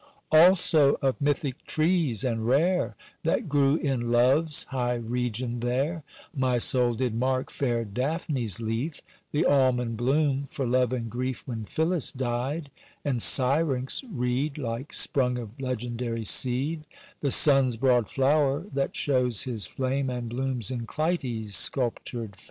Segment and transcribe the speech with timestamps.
[0.31, 6.01] Also of mythic trees and rare That grew in love's high region there,
[6.35, 9.01] My soul did mark fair Daphne's leaf;
[9.31, 12.71] The almond bloom, for love and grief, When Phillis died;
[13.05, 16.83] and Syrinx' reed, Like sprung of legendary seed,
[17.19, 22.39] The sun's broad flower, that shows his flame And blooms in Clyte's sculptured fame.